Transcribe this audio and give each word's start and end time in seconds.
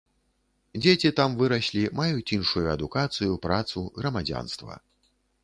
Дзеці 0.83 1.09
там 1.19 1.35
выраслі, 1.41 1.83
маюць 1.99 2.33
іншую 2.39 2.65
адукацыю, 2.75 3.29
працу, 3.45 3.85
грамадзянства. 4.01 4.73